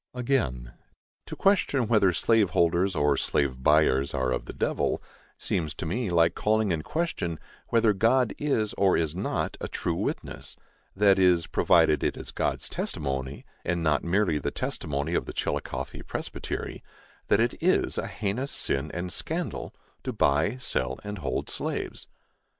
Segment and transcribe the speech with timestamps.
[0.15, 0.73] Again:
[1.27, 4.99] To question whether slave holders or slave buyers are of the devil,
[5.37, 9.93] seems to me like calling in question whether God is or is not a true
[9.93, 10.55] witness;
[10.95, 16.07] that is, provided it is God's testimony, and not merely the testimony of the Chillicothe
[16.07, 16.81] Presbytery,
[17.27, 19.71] that it is a "heinous sin and scandal"
[20.03, 22.07] to buy, sell and hold slaves.